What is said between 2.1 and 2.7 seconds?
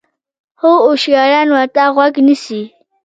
نیسي.